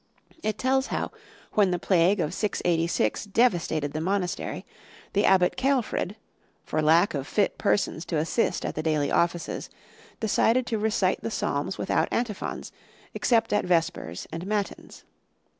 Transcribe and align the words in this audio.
It 0.41 0.57
tells 0.57 0.87
how, 0.87 1.11
when 1.51 1.69
the 1.69 1.77
plague 1.77 2.19
of 2.19 2.33
686 2.33 3.25
devastated 3.25 3.93
the 3.93 4.01
monastery, 4.01 4.65
the 5.13 5.25
Abbot 5.25 5.55
Ceolfrid, 5.55 6.15
for 6.65 6.81
lack 6.81 7.13
of 7.13 7.27
fit 7.27 7.59
persons 7.59 8.03
to 8.05 8.17
assist 8.17 8.65
at 8.65 8.73
the 8.73 8.81
daily 8.81 9.11
offices, 9.11 9.69
decided 10.19 10.65
to 10.65 10.79
recite 10.79 11.21
the 11.21 11.29
psalms 11.29 11.77
without 11.77 12.09
antiphons, 12.11 12.71
except 13.13 13.53
at 13.53 13.63
vespers 13.63 14.25
and 14.31 14.47
matins. 14.47 15.03